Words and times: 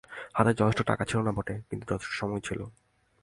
হাতে 0.33 0.51
যথেষ্ট 0.53 0.79
টাকা 0.81 1.03
ছিল 1.05 1.19
না 1.27 1.31
বটে, 1.37 1.55
কিন্তু 1.69 1.85
যথেষ্ট 1.91 2.13
সময় 2.13 2.41
ছিল। 2.47 2.59